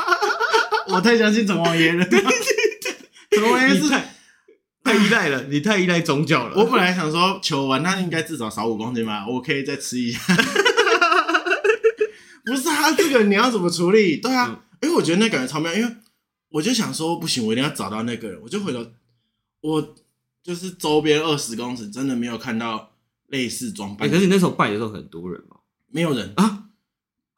[0.88, 2.02] 我太相信城隍爷了。
[2.06, 4.14] 城隍爷是太
[4.82, 6.56] 太依赖了，你太依赖宗教了。
[6.56, 10.18] 我本来想说求完，那应该至少少五公斤吧，我可以再吃一下。
[12.46, 14.16] 不是啊，这个你要怎么处理？
[14.16, 15.96] 对啊，因为我觉得那感觉超妙，因为
[16.48, 18.40] 我就想说不行，我一定要找到那个人。
[18.42, 18.86] 我就回头，
[19.60, 19.94] 我
[20.44, 22.90] 就是周边二十公尺真的没有看到。
[23.28, 25.56] 类似装扮，可是你那时候拜的时候很多人吗？
[25.90, 26.66] 没有人啊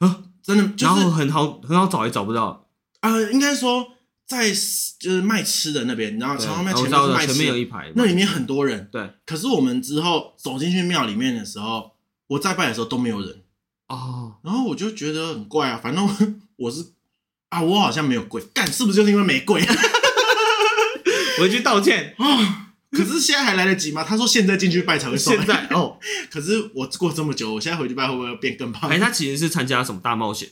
[0.01, 2.69] 啊，真的，然后很好很好找也找不到
[3.01, 3.19] 啊。
[3.31, 3.87] 应该说
[4.27, 8.87] 在就是卖吃的那边，然后城隍庙前面是卖吃，前面有一排，那里面很多人。
[8.92, 11.92] 对，可是我们之后走进去庙里面的时候，
[12.27, 13.45] 我在拜的时候都没有人
[13.87, 14.35] 哦。
[14.42, 16.85] 然后我就觉得很怪啊，反正我 是
[17.49, 19.64] 啊，我好像没有跪，干是不是就是因为没跪？
[21.38, 22.64] 回去道歉啊。
[22.97, 24.03] 可是现在还来得及吗？
[24.03, 25.31] 他说现在进去拜才会瘦。
[25.33, 25.99] 现在 哦，
[26.31, 28.89] 可是我过这么久，我现在回去拜会不会变更胖？
[28.91, 30.49] 哎，他其实是参加什么大冒险？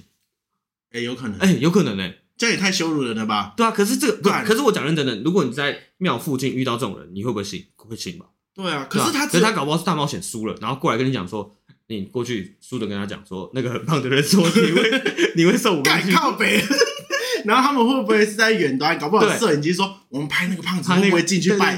[0.92, 3.54] 哎，有可能，哎，有可能哎，这样也太羞辱人了吧？
[3.56, 7.66] 对啊，可是这个，对，可是我讲认真的，如果你在庙附近遇到这种人，你会不会信？
[7.76, 8.26] 会信吧？
[8.54, 11.54] 对啊，可是他，可是他搞不好是大冒险输了，然后过来跟你讲说，
[11.88, 15.02] 你过去输的跟他讲说，那个很胖的人说你会
[15.36, 16.62] 你会瘦五公斤，靠北。
[17.44, 18.98] 然后他们会不会是在远端？
[18.98, 21.76] 搞不好摄影机说我们拍那个胖子会不会进去拜？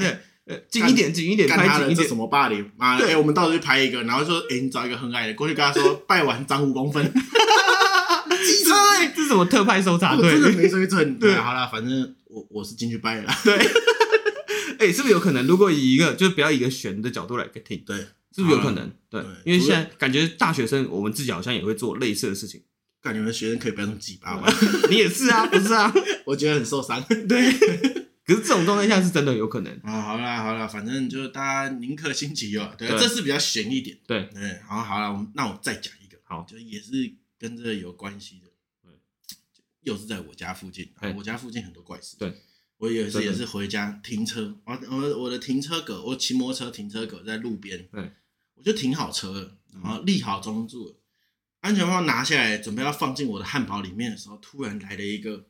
[0.69, 2.69] 近一点，近一点，看他的这什么霸凌？
[2.77, 3.05] 妈的！
[3.05, 7.03] 哎，我们到时候去拍一个，然后说，哎，你找一个很矮的过去跟他说， 拜完长五公分。
[8.45, 8.73] 机车，
[9.15, 10.31] 这是什么特派搜查队？
[10.31, 11.19] 真的没水准。
[11.19, 13.33] 对，好了，反正我我是进去拜了。
[13.43, 13.55] 对，
[14.79, 15.45] 哎，是不是有可能？
[15.45, 17.97] 如果以一个就是不要以一个悬的角度来听，对，
[18.33, 18.89] 是不是有可能？
[19.09, 22.61] 对，因为现在感觉大学生，我们自己好像也会做类似的事情。
[23.01, 24.47] 感觉学生可以不要那么鸡巴吗？
[24.89, 25.93] 你也是啊，不是啊？
[26.25, 27.03] 我觉得很受伤。
[27.27, 28.06] 对。
[28.27, 30.01] 可是这种状态下是真的有可能啊！
[30.01, 33.97] 好啦好啦，反正就是大家宁可信其有，对，这是比较悬一点。
[34.05, 37.09] 对对，好好了，那我再讲一个，好，就也是
[37.39, 38.47] 跟这个有关系的。
[38.83, 38.91] 对，
[39.79, 42.17] 又是在我家附近，我家附近很多怪事。
[42.17, 42.35] 对，
[42.75, 48.11] 我有一次也是回家停车，我我我的停车格，我骑摩托车停车格在路边，对，
[48.55, 50.95] 我就停好车了，然后立好中柱了，
[51.61, 55.45] 安全帽拿下来，准备要放进我的汉堡里面的时候，突然来了一个。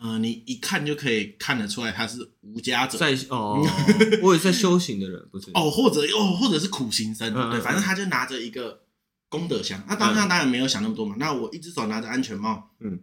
[0.00, 3.60] 呃，你一看就可以看得出来他是无家者，在哦，
[4.22, 5.50] 我也是在修行的人，不是。
[5.54, 8.84] 哦，或者哦，或者是苦行僧，嗯、对，反正他就拿着一个
[9.28, 11.16] 功德箱，他当下当然没有想那么多嘛。
[11.16, 13.00] 嗯、那我一只手拿着安全帽，嗯，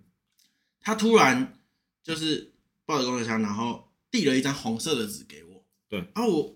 [0.79, 1.59] 他突然
[2.03, 2.53] 就是
[2.85, 6.55] 抱着功德箱，然后递了一张红色的纸给我，对，然后我，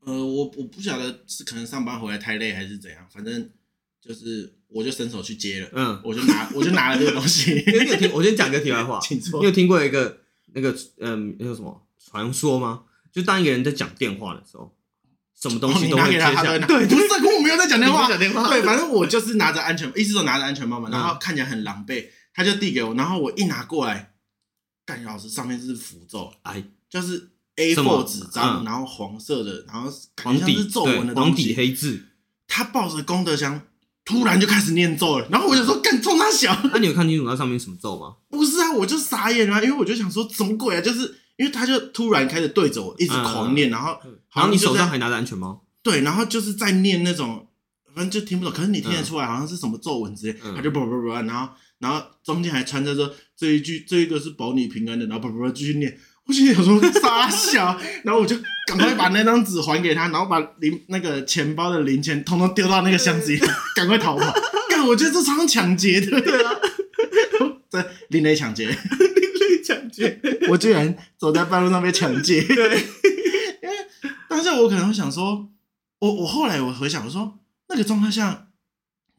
[0.00, 3.50] 呃，我我不晓得是可能上班回来太累还是怎样，反正
[4.00, 4.57] 就是。
[4.68, 7.54] 我就伸手去接了，嗯，我就拿，我就拿了这个东西。
[7.66, 8.12] 你有听？
[8.12, 9.00] 我先讲个题外话，
[9.40, 10.20] 你有听过一个
[10.52, 12.82] 那个嗯，那个什么传说吗？
[13.10, 14.76] 就当一个人在讲电话的时候，
[15.40, 16.58] 什么东西都会接下来。
[16.58, 17.04] 对，不是，
[17.36, 18.46] 我没有在讲电话，讲电话。
[18.48, 24.12] 对，反正我就是拿着安全，一直都拿着安全帽嘛，然后看起来很狼狈，他就递给我，然后我一拿过来，
[24.84, 32.04] 干老师上面是符咒，哎，就是 A4 纸张，然后黄色的，然后感觉像是皱纹的东西，黄底黑字。
[32.46, 33.62] 他抱着功德箱。
[34.08, 36.58] 突然就开始念咒了，然后我就说：“干，冲他小。
[36.72, 38.14] ”那你有看清楚那上面什么咒吗？
[38.30, 40.80] 不是啊，我就傻眼了，因为我就想说什么鬼啊？
[40.80, 43.98] 就是因为他就突然开始对着我一直狂念，然后
[44.34, 47.46] 然后你手上还拿着安全帽，对，然后就是在念那种，
[47.94, 55.98] 反正就听不懂，可是你听得出来好像是什么咒文之类，他就叭叭叭，然后然后中间还掺着说这一句，这一个是保你平安的，然后叭叭叭继续念。
[56.28, 58.36] 我心里想说傻笑，然后我就
[58.66, 63.40] 赶快把那张纸还给他，然后把零那个钱包的零钱通通丢到那个箱子里，
[63.74, 64.32] 赶快逃跑。
[64.68, 66.52] 干，我觉得这超像抢劫的，对啊，
[67.70, 72.42] 这另类抢劫，另类抢劫，我居然走在半路上被抢劫。
[72.42, 72.76] 对，
[73.62, 73.76] 因为
[74.28, 75.48] 当时我可能会想说，
[76.00, 77.38] 我我后来我回想我说，
[77.70, 78.48] 那个状态下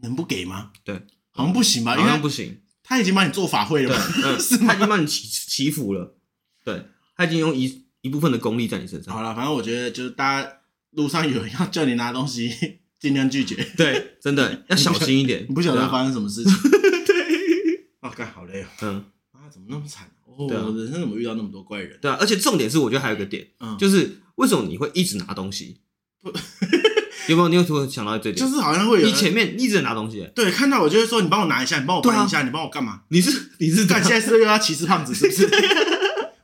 [0.04, 0.70] 能不给吗？
[0.84, 1.96] 对，好像不行吧？
[1.96, 6.16] 好像不行，他已经帮你做法会了，嗯， 是他已经帮你祈祈福了，
[6.64, 6.86] 对。
[7.20, 9.14] 他已经用一一部分的功力在你身上。
[9.14, 10.50] 好了，反正我觉得就是大家
[10.92, 12.50] 路上有人要叫你拿东西，
[12.98, 13.56] 尽量拒绝。
[13.76, 15.46] 对，真的 要小心一点。
[15.50, 16.54] 你不晓得发生什么事情。
[17.06, 17.86] 对。
[18.00, 18.70] 啊，干好累啊。
[18.84, 19.04] 嗯。
[19.34, 20.10] 啊，怎么那么惨？
[20.26, 22.00] 哦，我人生怎么遇到那么多怪人？
[22.02, 23.46] 对啊，而且重点是，我觉得还有一个点，
[23.78, 25.82] 就是为什么你会一直拿东西？
[27.28, 27.50] 有没有？
[27.50, 28.36] 你有突然想到这点？
[28.38, 29.06] 就是好像会有。
[29.06, 30.26] 你前面一直拿东西。
[30.34, 34.02] 对，看到我就会说：“你帮我拿一下，你帮我搬一下，你帮我干嘛？”你是你是干？
[34.02, 35.99] 现在是又要歧视胖子，是不是？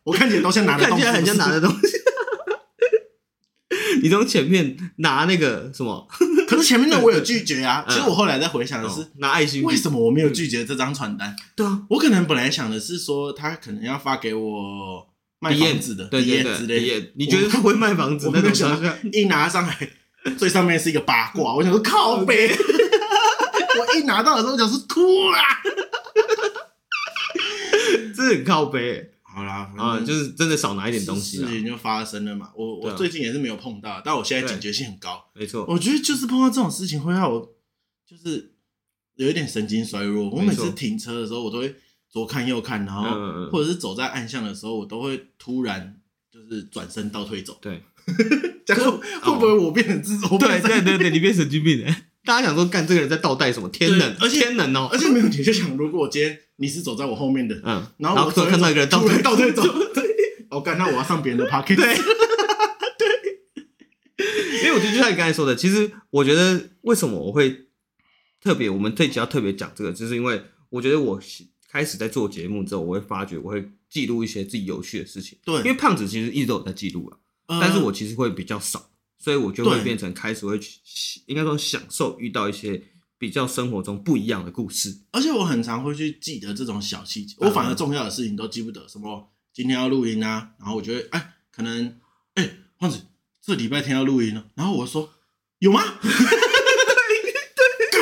[0.05, 1.79] 我看起来都像拿的东西，看起来很像拿的东西。
[4.01, 6.07] 你从前面拿那个什么
[6.47, 7.83] 可是前面那我有拒绝啊。
[7.89, 11.35] 其实我后来在回想的是，拿爱心，为什么我没有拒绝这张传单？
[11.55, 15.07] 对啊，我可能本来想的是说，他可能要发给我
[15.39, 17.11] 卖房子的，对对对之类的。
[17.15, 18.29] 你觉得他会卖房子？
[18.31, 19.89] 那种想象一拿上来，
[20.37, 22.55] 最上面是一个八卦，我想说靠 北。
[23.77, 25.41] 我一拿到的时候想是哭啊，
[28.15, 29.14] 这很靠北。
[29.35, 32.49] 好啦，啊，就是真的少拿一点东西，事情就发生了嘛。
[32.55, 35.29] 我我最近也是没有碰到，但我现在警觉性很高。
[35.33, 37.53] 没错，我觉得就是碰到这种事情会让我
[38.07, 38.53] 就是
[39.15, 40.29] 有一点神经衰弱。
[40.29, 41.75] 我每次停车的时候，我都会
[42.09, 45.99] 左看右看，然后或者是走在暗巷的时候，我都会突然
[46.31, 47.57] 就是转身倒退走。
[47.59, 47.83] 对，
[48.65, 50.37] 这样会不会我变成自我？
[50.39, 51.93] 对对对对，你变神经病了。
[52.25, 53.69] 大家想说，干这个人在倒带什么？
[53.69, 54.89] 天能，而且天能哦！
[54.91, 59.61] 而且没有，你就想，如果我今天你是走在我后面的，嗯，然后我突然看到一个人倒退倒退 走，
[60.49, 61.75] 我干，那我要上别人的 parking。
[61.75, 61.95] 对，
[64.57, 67.67] 因为我觉得就像你刚才说的，其实我觉得为什么我会
[68.41, 71.21] 特别，我们这集要特别讲这个，就是因为我觉得我
[71.71, 75.37] 开始在做节目之后，我会发觉我会记录一些自己有趣的事情。
[75.45, 77.07] 对，因为胖子其实一直都有在记录
[77.45, 78.89] 啊，但是我其实会比较少。
[79.17, 82.81] 所以我就会变成开始会去，应该说享受遇到一些
[83.17, 88.87] 比较生活中不一样的故事，而且我很常会去记得这种小细节，我反而重要的事情都记不得。
[88.87, 91.97] 什么今天要录音啊，然后我觉得哎，可能
[92.35, 92.99] 哎，胖子
[93.41, 95.09] 这礼拜天要录音了，然后我说
[95.59, 95.81] 有吗？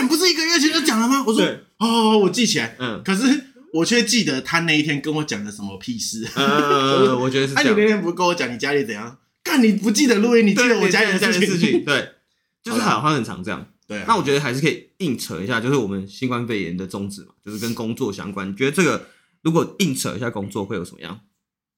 [0.09, 1.23] 不是一个月前就讲了吗？
[1.25, 1.43] 我说
[1.77, 6.27] 哦，我记起来，嗯，可是我却记得他那一天跟我讲的什么屁事。
[6.35, 7.75] 呃，我觉得是 这样。
[7.75, 9.17] 你那天不是跟我讲你家里怎样？
[9.53, 12.13] 干，你不记得录音，你记得我家里的事情，对，
[12.63, 13.67] 就是好像很常这样。
[13.85, 18.49] 对，那我觉得还是可以硬扯一下，就是我们新冠肺炎的宗旨嘛，就是跟工作相关。
[18.49, 19.07] 你觉得这个
[19.41, 21.19] 如果硬扯一下工作，会有什么样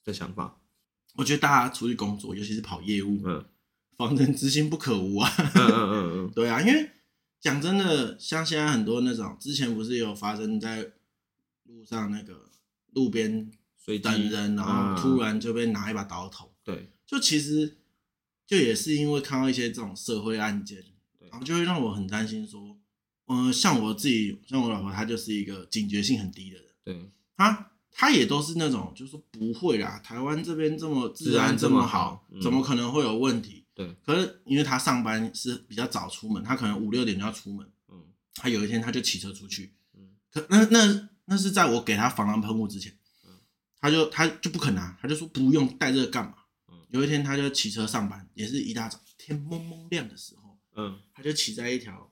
[0.04, 0.58] 的想法？
[1.16, 3.44] 我觉得大家出去工作，尤其是跑业务，嗯，
[3.98, 5.30] 防人之心不可无啊。
[5.38, 6.92] 嗯嗯嗯嗯， 对啊，因为
[7.42, 10.92] 讲真的，像现在很多那种，之前不是有发生在
[11.64, 12.52] 路上那个
[12.94, 13.52] 路边
[14.04, 16.92] 等人，然后突然就被拿一把刀捅，对。
[17.06, 17.78] 就其实，
[18.48, 20.84] 就也是因为看到一些这种社会案件，
[21.30, 22.78] 然后就会让我很担心说，
[23.28, 33.66] 嗯、呃，像我自己，像我老婆，她就是一个警觉性很低的人，对，她她也都是那种，就是说不会啦，台湾这边这么治安这么好，怎么可能会有问题？
[33.74, 38.04] 对，可是因为她上班是比较早出门，她可能五六点就要出门，嗯，
[38.36, 43.32] 她有一天她就骑车出去，嗯，可那那那是在我给她防狼喷雾之前，嗯，
[43.80, 46.34] 她就她就不肯拿，她就说不用带这个干嘛？
[46.96, 52.10] 有一天，他就骑车上班，也是一大早天蒙蒙亮的时候，嗯，他就骑在一条，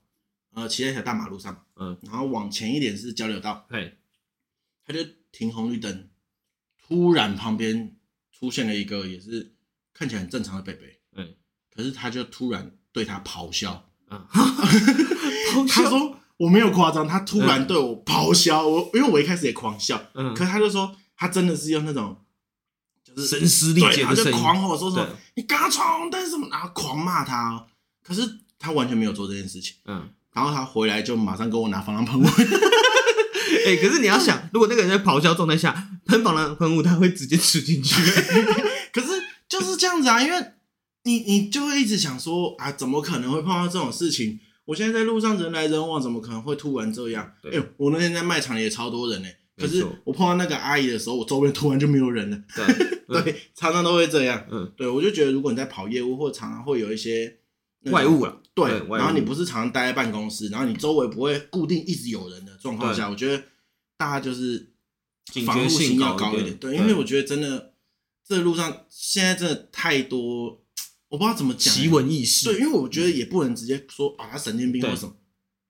[0.54, 3.98] 呃，骑在一条大马路上，嗯，然后往前一点是交流道，嘿，
[4.86, 5.00] 他就
[5.32, 6.10] 停红绿灯，
[6.86, 7.96] 突然旁边
[8.30, 9.56] 出现了一个也是
[9.94, 11.34] 看起来很正常的北北，嗯，
[11.74, 14.28] 可是他就突然对他咆哮， 啊，
[15.70, 22.20] 他说我没有夸张，他突然对我咆哮，我因为我一开始也狂笑，嗯，可是他就说他真的是用那种。
[23.18, 27.66] 声嘶力竭的声音，就狂吼说什么你刚刚闯红灯什么，然后狂骂他。
[28.04, 28.22] 可是
[28.60, 29.76] 他完全没有做这件事情。
[29.86, 32.26] 嗯，然后他回来就马上跟我拿防狼喷雾。
[33.66, 37.96] 哎，可是你要想，如果那个人在咆哮状态下喷防狼喷雾，他会直接吃进去。
[38.92, 39.08] 可是
[39.48, 40.38] 就是这样子啊，因为
[41.04, 44.40] 你你就会一直想说啊，怎么可能会碰到这种事情？
[44.66, 47.24] 我现在在路上人来人往，怎么可能会突然这样？
[47.44, 49.28] 哎对，我那天在卖场也超多人呢。
[49.56, 52.38] 可是我碰到那个阿姨的时候，我周边突然就没有人了。
[52.56, 52.66] 对，
[53.22, 54.46] 对，常常都会这样。
[54.50, 57.38] 嗯，对，我就觉得如果你在跑业务，或常常会有一些
[57.92, 63.44] 外务啊，对，然后你不是常常待在办公室，然后你周围不会固定一直有人的状况下，我觉得
[63.98, 64.72] 大家就是
[65.46, 66.56] 防护性要高一点。
[66.58, 67.74] 对，因为我觉得真的
[68.28, 70.62] 这路上现在真的太多，
[71.10, 72.46] 我不知道怎么讲奇闻异事。
[72.50, 75.16] 对，因为我觉得也不能直接说啊，他神经病或什么，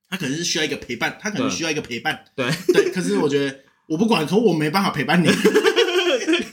[0.10, 2.26] 他可能是需要一个陪伴，他可能需要一个陪伴。
[2.36, 3.60] 对，对，可是我觉得。
[3.86, 5.28] 我不管，可我没办法陪伴你。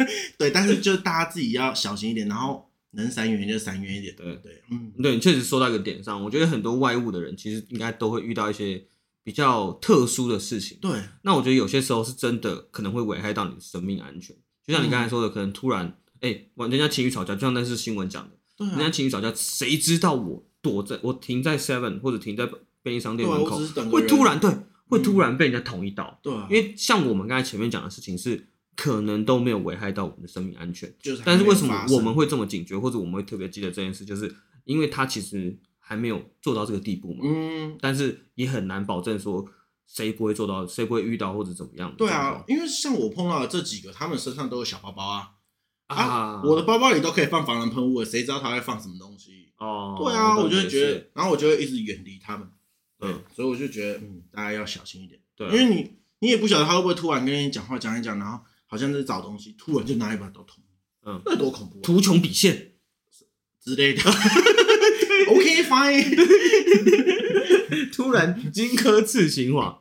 [0.39, 4.15] 对，但是就大家自己要小心一点，然后能闪远就闪远一点。
[4.17, 8.85] 对对，嗯，对，你确实说到一个点上，我觉得很多外务的人其实应该都会遇到一些
[9.23, 10.79] 比较特殊的事情。
[10.81, 10.91] 对，
[11.23, 14.35] 那我觉得有些时候是真的可能会危害到你的生命安全。
[14.67, 22.49] 就像你刚才说的，可能突然哎，人家情侣吵架，就像那是新闻讲的，对，人家情侣吵架，谁知道我躲在我停在 Seven 或者停在
[22.83, 23.59] 便利商店门口，
[23.91, 24.51] 会突然对。
[24.91, 39.47] 会突然被人家捅一刀，对，因为像我们刚才前面讲的事情是可能都没有危害到我们的生命安全，就是但是为什么我们会这么警觉，或者我们会特别记得这件事，就是因为他其实还没有做到这个地步嘛，嗯，但是也很难保证说
[39.87, 41.95] 谁不会做到，谁不会遇到或者怎么样。
[41.97, 45.31] 对啊，因为像我碰到的这几个，他们身上都有小包包啊，
[45.89, 49.53] 啊，我的包包里都可以放防狼喷雾了，谁知道他会放什么东西？
[49.59, 52.49] 哦，对啊，我就会觉得，然后我就会一直远离他们。
[53.01, 55.21] 嗯，所以我就觉得，嗯，大家要小心一点。
[55.35, 60.63] 对，因为你你也不晓得他会不会突然跟你讲话讲一讲，然后好像在找东西，突然就拿一把刀捅。
[61.05, 61.81] 嗯，那多恐怖！
[61.81, 62.73] 图穷匕见
[63.63, 64.03] 之类的。
[65.29, 66.17] OK fine。
[67.93, 69.79] 突然荆轲刺秦王，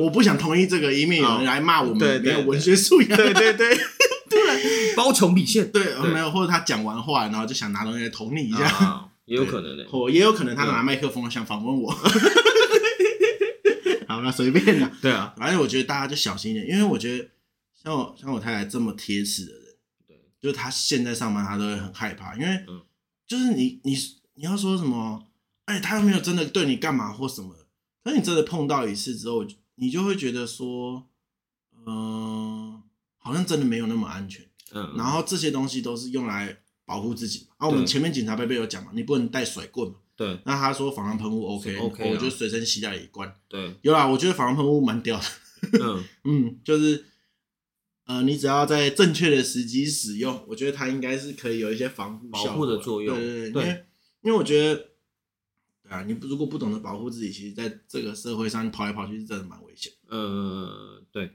[0.00, 3.16] 我不想同意这个，以免有人来骂我们没有文学素养。
[3.16, 3.74] 对对对，
[4.28, 4.58] 突然
[4.96, 11.90] 包穷匕见，对，没有，或者他讲完话，然后就想拿东西来捅你一下，也有可能的，或也有可能他拿麦克风想访问我。
[14.08, 14.90] 好，那随便啦。
[15.00, 17.28] 对啊，反正我觉得大家就小心一点，因为我觉得
[17.82, 19.62] 像我像我太太这么贴实的人，
[20.06, 22.64] 对，就是她现在上班她都会很害怕，因为
[23.26, 23.96] 就是你你
[24.34, 25.26] 你要说什么？
[25.64, 27.54] 哎，他又没有真的对你干嘛或什么，
[28.02, 31.06] 可你真的碰到一次之后，你就会觉得说，
[31.86, 32.82] 嗯、呃，
[33.18, 34.44] 好像真的没有那么安全。
[34.72, 37.46] 嗯，然后这些东西都是用来保护自己。
[37.58, 39.98] 啊，我们前面警察贝贝有讲嘛，你不能带甩棍嘛。
[40.16, 40.40] 对。
[40.44, 43.32] 那他说防狼喷雾 OK，OK，、OK, 我就随身携带一罐。
[43.48, 43.76] 对。
[43.82, 45.24] 有啦，我觉得防狼喷雾蛮屌的。
[45.80, 47.04] 嗯嗯，就是，
[48.06, 53.16] 呃，你只要在正确的时机使用，我觉得它应该是可以有一些防护保护的作用。
[53.16, 53.84] 对对对，因为
[54.22, 54.88] 因为我觉得。
[55.84, 59.92] 对啊，你如果不懂得保护自己，其实在这个社会上跑来跑去是真的蛮危险。
[60.08, 61.32] 呃，对，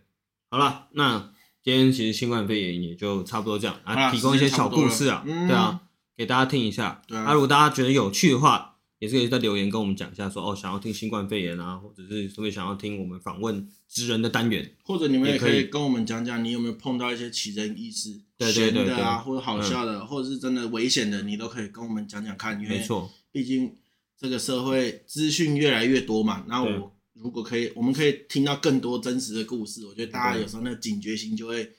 [0.49, 5.81] 好了，那今天其实新冠肺炎也就差不多这样啊，提供一些小故事啊，对啊，
[6.15, 7.03] 给大家听一下。
[7.07, 23.75] 对啊，如果大家觉得有趣的话，也是可以在留言跟我们讲一下，说哦，想要听新冠肺炎啊，或者是特别想要听我们访问职人的单元，或者你们也可以跟我们讲讲，你有没有碰到一些奇人异事，对对对的啊，或者好笑的，或者是真的危险的，你都可以跟我们讲讲看，因为没错，毕竟。
[24.19, 31.73] 这个社会资讯越来越多嘛，那我如果可以，我们可以听到更多真实的故事，我觉得大家有时候那警觉心就会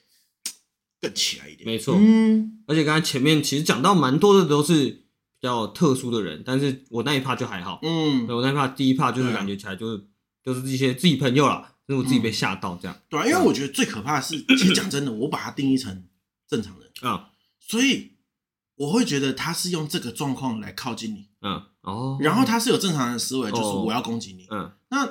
[1.00, 1.66] 更起来一点。
[1.68, 5.02] 没错，嗯，而且刚才前面其实讲到蛮多的都是
[5.40, 10.04] 比较特殊的人，但是我那一趴就还好，嗯，我那一趴第一趴就是感觉起来就是
[10.44, 12.96] 就是一些自己朋友啦，因为我自己被吓到这样。
[13.08, 16.04] 对啊，因为我觉得最可怕的是，其实讲真的，我把它定义成
[16.46, 18.12] 正常人啊，所以
[18.76, 21.62] 我会觉得他是用这个状况来靠近你，嗯。
[21.82, 24.46] 哦，然后他是有正常的思维，就是我要攻击你。
[24.50, 25.06] 嗯，那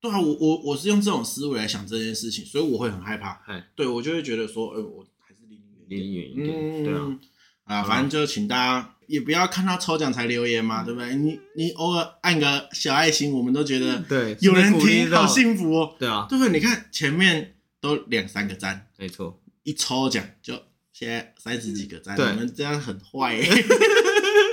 [0.00, 3.42] 对啊，我我我是用这种思维来想这件事情，所以我会很害怕。
[3.48, 5.58] 哎，对我就会觉得说，呃，我还是离
[5.88, 6.54] 你远一点。
[6.54, 7.18] 嗯，对啊，
[7.64, 11.14] 啊，反正就请大家也不要看到抽奖才留言嘛，对不对？
[11.16, 15.94] 你你偶尔按个小爱心，我们都觉得对，有人听好幸福哦。
[15.98, 16.52] 对啊，对不对？
[16.52, 20.54] 你看前面都两三个赞，没错，一抽奖就
[20.92, 23.40] 现在三十几个赞，我们这样很坏。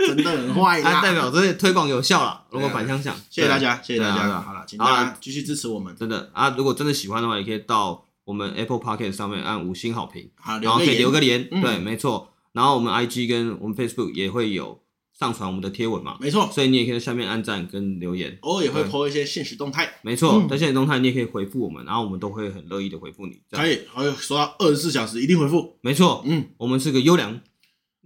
[0.08, 2.44] 真的很坏，它代表这推广有效了。
[2.50, 4.42] 如果反向想，谢谢大家，谢谢大家。
[4.42, 5.96] 好了，请大家继续支持我们。
[5.96, 10.30] 真的啊，如果真的喜欢的话，也可以到我们 Apple Podcast 上面按五星好评，
[10.62, 11.48] 然后可以留个言。
[11.50, 12.31] 对，没错。
[12.54, 14.82] 然后我们 IG 跟我们 Facebook 也会有
[15.18, 16.50] 上传我们的贴文嘛，没错。
[16.52, 19.88] 所以你也可以在下面按赞跟留言，偶尔也会 po 一些限时动态。
[20.02, 23.40] 没错，在限时动态你也可以回复我们，然后我们都会很乐意的回复你。
[23.52, 25.78] 可以，还有说到二十四小时一定回复。
[25.82, 27.40] 没错，嗯，我们是个优良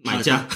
[0.04, 0.48] 买家。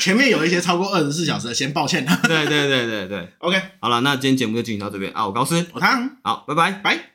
[0.00, 2.04] 前面有一些超过二十四小时的，先抱歉。
[2.24, 7.12] 对对对对对，OK，好了，那今天节目就进行到这边啊，我高斯，我汤，好，拜拜，拜。